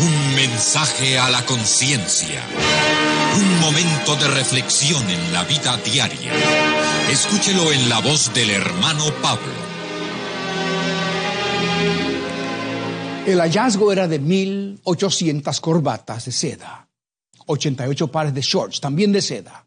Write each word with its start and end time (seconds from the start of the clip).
Un 0.00 0.34
mensaje 0.34 1.18
a 1.18 1.28
la 1.28 1.44
conciencia. 1.44 2.42
Un 3.36 3.60
momento 3.60 4.16
de 4.16 4.28
reflexión 4.28 5.02
en 5.10 5.32
la 5.32 5.44
vida 5.44 5.76
diaria. 5.78 6.32
Escúchelo 7.10 7.70
en 7.72 7.88
la 7.90 8.00
voz 8.00 8.32
del 8.32 8.50
hermano 8.50 9.04
Pablo. 9.20 9.52
El 13.26 13.38
hallazgo 13.38 13.92
era 13.92 14.08
de 14.08 14.20
1.800 14.20 15.60
corbatas 15.60 16.24
de 16.24 16.32
seda, 16.32 16.88
88 17.46 18.08
pares 18.08 18.34
de 18.34 18.40
shorts, 18.40 18.80
también 18.80 19.12
de 19.12 19.22
seda, 19.22 19.66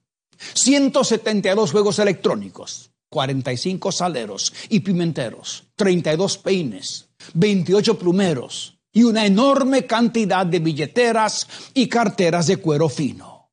172 0.55 1.71
juegos 1.71 1.99
electrónicos, 1.99 2.91
45 3.09 3.91
saleros 3.93 4.53
y 4.69 4.81
pimenteros, 4.81 5.63
32 5.75 6.37
peines, 6.39 7.07
28 7.33 7.97
plumeros, 7.97 8.75
y 8.95 9.03
una 9.03 9.25
enorme 9.25 9.85
cantidad 9.85 10.45
de 10.45 10.59
billeteras 10.59 11.47
y 11.73 11.87
carteras 11.89 12.47
de 12.47 12.57
cuero 12.57 12.87
fino. 12.87 13.51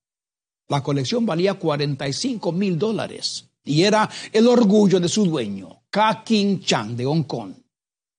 La 0.69 0.85
colección 0.85 1.27
valía 1.27 1.55
45 1.55 2.53
mil 2.53 2.79
dólares 2.79 3.51
y 3.65 3.83
era 3.83 4.09
el 4.33 4.47
orgullo 4.47 5.01
de 5.01 5.09
su 5.09 5.27
dueño, 5.27 5.83
Ka 5.91 6.23
King 6.25 6.61
Chang 6.61 6.95
de 6.95 7.05
Hong 7.05 7.25
Kong. 7.25 7.55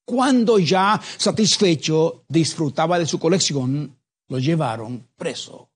Cuando 0.06 0.60
ya 0.60 1.00
satisfecho 1.18 2.26
disfrutaba 2.28 3.00
de 3.00 3.06
su 3.06 3.18
colección, 3.18 3.98
lo 4.28 4.38
llevaron 4.38 5.08
preso. 5.16 5.70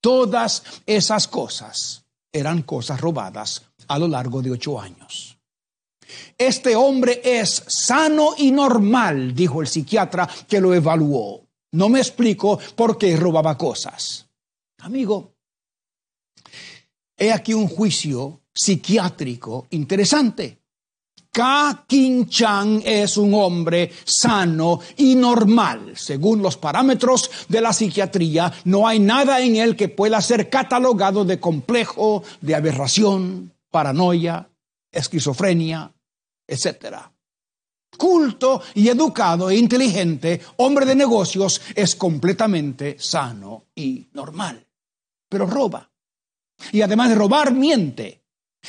Todas 0.00 0.62
esas 0.86 1.28
cosas 1.28 2.06
eran 2.32 2.62
cosas 2.62 2.98
robadas 3.02 3.62
a 3.86 3.98
lo 3.98 4.08
largo 4.08 4.40
de 4.40 4.52
ocho 4.52 4.80
años. 4.80 5.39
Este 6.36 6.76
hombre 6.76 7.20
es 7.24 7.64
sano 7.66 8.34
y 8.36 8.50
normal, 8.50 9.34
dijo 9.34 9.60
el 9.60 9.68
psiquiatra 9.68 10.28
que 10.48 10.60
lo 10.60 10.74
evaluó. 10.74 11.46
No 11.72 11.88
me 11.88 12.00
explico 12.00 12.58
por 12.74 12.98
qué 12.98 13.16
robaba 13.16 13.56
cosas. 13.56 14.26
Amigo, 14.78 15.34
he 17.16 17.32
aquí 17.32 17.54
un 17.54 17.68
juicio 17.68 18.40
psiquiátrico 18.52 19.66
interesante. 19.70 20.58
Ka 21.32 21.84
King 21.86 22.26
Chang 22.26 22.82
es 22.84 23.16
un 23.16 23.34
hombre 23.34 23.92
sano 24.04 24.80
y 24.96 25.14
normal. 25.14 25.92
Según 25.94 26.42
los 26.42 26.56
parámetros 26.56 27.30
de 27.48 27.60
la 27.60 27.72
psiquiatría, 27.72 28.52
no 28.64 28.88
hay 28.88 28.98
nada 28.98 29.40
en 29.40 29.54
él 29.54 29.76
que 29.76 29.88
pueda 29.88 30.20
ser 30.22 30.50
catalogado 30.50 31.24
de 31.24 31.38
complejo, 31.38 32.24
de 32.40 32.56
aberración, 32.56 33.52
paranoia, 33.70 34.48
esquizofrenia, 34.90 35.92
etcétera. 36.50 37.12
Culto 37.96 38.62
y 38.74 38.88
educado 38.88 39.50
e 39.50 39.56
inteligente, 39.56 40.40
hombre 40.56 40.84
de 40.84 40.94
negocios, 40.94 41.60
es 41.74 41.94
completamente 41.94 42.96
sano 42.98 43.66
y 43.74 44.08
normal. 44.12 44.66
Pero 45.28 45.46
roba. 45.46 45.90
Y 46.72 46.82
además 46.82 47.10
de 47.10 47.14
robar, 47.14 47.52
miente. 47.52 48.24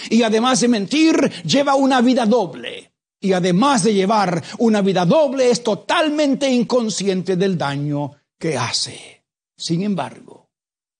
Y 0.09 0.23
además 0.23 0.61
de 0.61 0.67
mentir, 0.67 1.15
lleva 1.43 1.75
una 1.75 2.01
vida 2.01 2.25
doble. 2.25 2.93
Y 3.19 3.33
además 3.33 3.83
de 3.83 3.93
llevar 3.93 4.43
una 4.59 4.81
vida 4.81 5.05
doble, 5.05 5.49
es 5.49 5.63
totalmente 5.63 6.49
inconsciente 6.49 7.35
del 7.35 7.57
daño 7.57 8.11
que 8.37 8.57
hace. 8.57 9.25
Sin 9.55 9.83
embargo, 9.83 10.49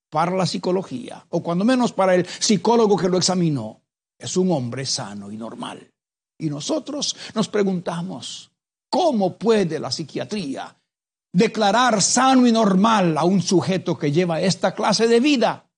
para 0.10 0.36
la 0.36 0.46
psicología, 0.46 1.26
o 1.30 1.42
cuando 1.42 1.66
menos 1.66 1.94
para 1.94 2.16
el 2.16 2.28
psicólogo 2.28 2.98
que 2.98 3.10
lo 3.10 3.18
examinó, 3.18 3.82
es 4.18 4.38
un 4.38 4.52
hombre 4.52 4.86
sano 4.86 5.32
y 5.32 5.38
normal. 5.38 5.91
Y 6.42 6.50
nosotros 6.50 7.16
nos 7.36 7.48
preguntamos, 7.50 8.52
¿cómo 8.90 9.38
puede 9.38 9.80
la 9.80 9.92
psiquiatría 9.92 10.76
declarar 11.32 12.02
sano 12.02 12.48
y 12.48 12.52
normal 12.52 13.16
a 13.20 13.26
un 13.26 13.44
sujeto 13.44 13.96
que 13.96 14.12
lleva 14.12 14.42
esta 14.42 14.74
clase 14.74 15.08
de 15.08 15.20
vida? 15.20 15.70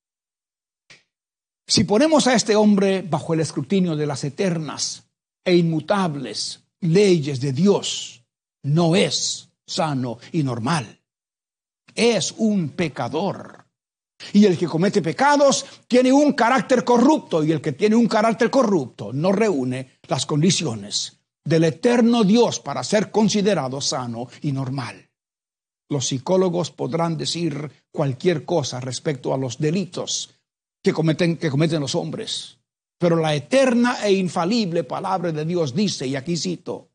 Si 1.67 1.83
ponemos 1.83 2.27
a 2.27 2.33
este 2.33 2.55
hombre 2.55 3.01
bajo 3.01 3.33
el 3.33 3.41
escrutinio 3.41 3.97
de 3.97 4.05
las 4.05 4.23
eternas 4.23 5.03
e 5.43 5.53
inmutables 5.53 6.63
leyes 6.79 7.41
de 7.41 7.51
Dios, 7.51 8.23
no 8.63 8.95
es 8.95 9.49
sano 9.67 10.19
y 10.31 10.43
normal. 10.43 11.01
Es 11.93 12.33
un 12.37 12.69
pecador. 12.69 13.65
Y 14.31 14.45
el 14.45 14.57
que 14.57 14.67
comete 14.67 15.01
pecados 15.01 15.65
tiene 15.89 16.13
un 16.13 16.31
carácter 16.31 16.85
corrupto 16.85 17.43
y 17.43 17.51
el 17.51 17.59
que 17.59 17.73
tiene 17.73 17.97
un 17.97 18.07
carácter 18.07 18.49
corrupto 18.49 19.11
no 19.11 19.33
reúne 19.33 19.92
las 20.07 20.25
condiciones 20.25 21.19
del 21.43 21.65
eterno 21.65 22.23
Dios 22.23 22.59
para 22.59 22.83
ser 22.83 23.11
considerado 23.11 23.81
sano 23.81 24.27
y 24.41 24.51
normal. 24.51 25.09
Los 25.89 26.07
psicólogos 26.07 26.71
podrán 26.71 27.17
decir 27.17 27.71
cualquier 27.91 28.45
cosa 28.45 28.79
respecto 28.79 29.33
a 29.33 29.37
los 29.37 29.57
delitos 29.57 30.31
que 30.81 30.93
cometen, 30.93 31.37
que 31.37 31.49
cometen 31.49 31.81
los 31.81 31.95
hombres, 31.95 32.57
pero 32.97 33.15
la 33.15 33.35
eterna 33.35 34.05
e 34.05 34.13
infalible 34.13 34.83
palabra 34.83 35.31
de 35.31 35.45
Dios 35.45 35.75
dice, 35.75 36.07
y 36.07 36.15
aquí 36.15 36.37
cito, 36.37 36.89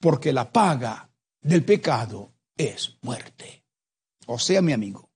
porque 0.00 0.32
la 0.32 0.50
paga 0.52 1.10
del 1.40 1.64
pecado 1.64 2.32
es 2.56 2.98
muerte. 3.02 3.64
O 4.26 4.38
sea, 4.38 4.60
mi 4.60 4.72
amigo, 4.72 5.10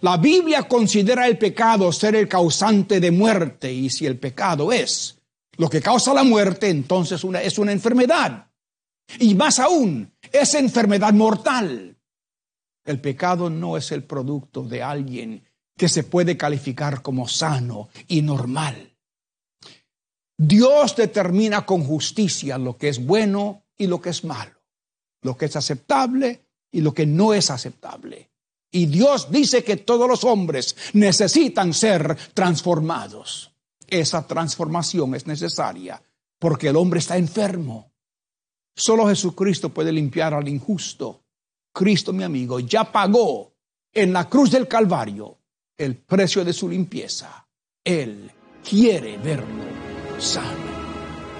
la 0.00 0.16
Biblia 0.16 0.64
considera 0.64 1.26
el 1.26 1.38
pecado 1.38 1.92
ser 1.92 2.16
el 2.16 2.28
causante 2.28 3.00
de 3.00 3.10
muerte 3.10 3.72
y 3.72 3.90
si 3.90 4.06
el 4.06 4.18
pecado 4.18 4.72
es 4.72 5.15
lo 5.56 5.68
que 5.68 5.80
causa 5.80 6.14
la 6.14 6.24
muerte, 6.24 6.68
entonces 6.68 7.22
es 7.42 7.58
una 7.58 7.72
enfermedad. 7.72 8.50
Y 9.20 9.34
más 9.34 9.58
aún, 9.58 10.12
es 10.32 10.54
enfermedad 10.54 11.12
mortal. 11.12 11.96
El 12.84 13.00
pecado 13.00 13.50
no 13.50 13.76
es 13.76 13.92
el 13.92 14.04
producto 14.04 14.62
de 14.62 14.82
alguien 14.82 15.44
que 15.76 15.88
se 15.88 16.04
puede 16.04 16.36
calificar 16.36 17.02
como 17.02 17.28
sano 17.28 17.88
y 18.08 18.22
normal. 18.22 18.96
Dios 20.38 20.96
determina 20.96 21.64
con 21.64 21.84
justicia 21.84 22.58
lo 22.58 22.76
que 22.76 22.88
es 22.88 23.04
bueno 23.04 23.64
y 23.76 23.86
lo 23.86 24.00
que 24.00 24.10
es 24.10 24.24
malo, 24.24 24.52
lo 25.22 25.36
que 25.36 25.46
es 25.46 25.56
aceptable 25.56 26.46
y 26.70 26.80
lo 26.80 26.92
que 26.92 27.06
no 27.06 27.32
es 27.32 27.50
aceptable. 27.50 28.30
Y 28.70 28.86
Dios 28.86 29.30
dice 29.30 29.64
que 29.64 29.78
todos 29.78 30.08
los 30.08 30.24
hombres 30.24 30.76
necesitan 30.92 31.72
ser 31.72 32.16
transformados. 32.34 33.55
Esa 33.88 34.26
transformación 34.26 35.14
es 35.14 35.26
necesaria 35.26 36.02
porque 36.38 36.68
el 36.68 36.76
hombre 36.76 37.00
está 37.00 37.16
enfermo. 37.16 37.92
Solo 38.74 39.06
Jesucristo 39.08 39.70
puede 39.70 39.92
limpiar 39.92 40.34
al 40.34 40.48
injusto. 40.48 41.24
Cristo, 41.72 42.12
mi 42.12 42.24
amigo, 42.24 42.60
ya 42.60 42.90
pagó 42.90 43.54
en 43.92 44.12
la 44.12 44.28
cruz 44.28 44.50
del 44.50 44.68
Calvario 44.68 45.38
el 45.76 45.96
precio 45.96 46.44
de 46.44 46.52
su 46.52 46.68
limpieza. 46.68 47.46
Él 47.84 48.30
quiere 48.68 49.16
verlo 49.18 49.64
sano. 50.18 50.66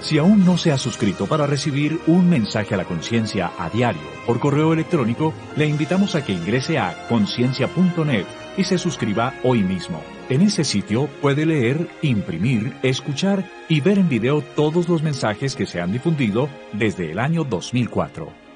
Si 0.01 0.17
aún 0.17 0.45
no 0.45 0.57
se 0.57 0.71
ha 0.71 0.77
suscrito 0.77 1.25
para 1.25 1.47
recibir 1.47 1.99
un 2.07 2.29
mensaje 2.29 2.75
a 2.75 2.77
la 2.77 2.85
conciencia 2.85 3.51
a 3.57 3.69
diario 3.69 4.01
por 4.25 4.39
correo 4.39 4.73
electrónico, 4.73 5.33
le 5.55 5.67
invitamos 5.67 6.15
a 6.15 6.23
que 6.23 6.33
ingrese 6.33 6.77
a 6.77 7.07
conciencia.net 7.07 8.25
y 8.57 8.63
se 8.63 8.77
suscriba 8.77 9.33
hoy 9.43 9.63
mismo. 9.63 10.01
En 10.29 10.41
ese 10.41 10.63
sitio 10.63 11.07
puede 11.21 11.45
leer, 11.45 11.87
imprimir, 12.01 12.73
escuchar 12.83 13.49
y 13.69 13.81
ver 13.81 13.99
en 13.99 14.09
video 14.09 14.41
todos 14.41 14.89
los 14.89 15.03
mensajes 15.03 15.55
que 15.55 15.65
se 15.65 15.79
han 15.79 15.91
difundido 15.91 16.49
desde 16.73 17.11
el 17.11 17.19
año 17.19 17.43
2004. 17.43 18.46